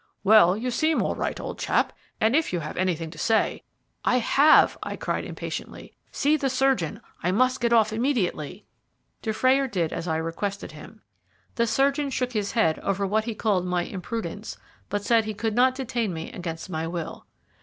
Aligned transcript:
"Well, 0.23 0.57
you 0.57 0.71
seem 0.71 1.03
all 1.03 1.13
right, 1.13 1.39
old 1.39 1.59
chap, 1.59 1.93
and 2.19 2.35
if 2.35 2.51
you 2.51 2.61
have 2.61 2.75
anything 2.75 3.11
to 3.11 3.19
say" 3.19 3.61
"I 4.03 4.17
have," 4.17 4.75
I 4.81 4.95
cried 4.95 5.25
impatiently. 5.25 5.93
"See 6.11 6.35
the 6.37 6.49
surgeon. 6.49 7.01
I 7.21 7.31
must 7.31 7.61
get 7.61 7.71
off 7.71 7.93
immediately." 7.93 8.65
Dufrayer 9.21 9.67
did 9.67 9.93
as 9.93 10.07
I 10.07 10.17
requested 10.17 10.71
him. 10.71 11.03
The 11.53 11.67
surgeon 11.67 12.09
shook 12.09 12.31
his 12.31 12.53
head 12.53 12.79
over 12.79 13.05
what 13.05 13.25
he 13.25 13.35
called 13.35 13.67
my 13.67 13.83
imprudence, 13.83 14.57
but 14.89 15.05
said 15.05 15.25
he 15.25 15.35
could 15.35 15.53
not 15.53 15.75
detain 15.75 16.15
me 16.15 16.31
against 16.31 16.67
my 16.67 16.87
will. 16.87 17.27